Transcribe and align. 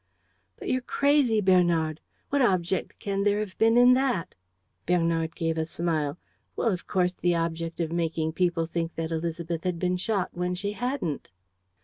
"But 0.57 0.67
you're 0.69 0.81
crazy, 0.81 1.41
Bernard! 1.41 1.99
What 2.31 2.41
object 2.41 2.97
can 2.97 3.21
there 3.23 3.37
have 3.39 3.55
been 3.59 3.77
in 3.77 3.93
that?" 3.93 4.33
Bernard 4.87 5.35
gave 5.35 5.59
a 5.59 5.65
smile: 5.67 6.17
"Well, 6.55 6.69
of 6.69 6.87
course, 6.87 7.13
the 7.13 7.35
object 7.35 7.79
of 7.79 7.91
making 7.91 8.31
people 8.33 8.65
think 8.65 8.95
that 8.95 9.11
Élisabeth 9.11 9.63
had 9.63 9.77
been 9.77 9.97
shot 9.97 10.29
when 10.33 10.55
she 10.55 10.71
hadn't." 10.71 11.29